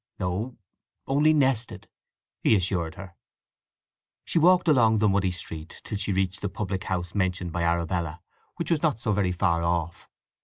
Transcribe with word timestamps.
"No—only 0.19 1.31
nested," 1.31 1.87
he 2.39 2.55
assured 2.55 2.95
her. 2.95 3.13
She 4.25 4.39
walked 4.39 4.67
along 4.67 4.97
the 4.97 5.07
muddy 5.07 5.29
street 5.29 5.79
till 5.83 5.99
she 5.99 6.11
reached 6.11 6.41
the 6.41 6.49
public 6.49 6.85
house 6.85 7.13
mentioned 7.13 7.51
by 7.51 7.61
Arabella, 7.61 8.19
which 8.55 8.71
was 8.71 8.81
not 8.81 8.99
so 8.99 9.11
very 9.13 9.31
far 9.31 9.61
off. 9.61 10.09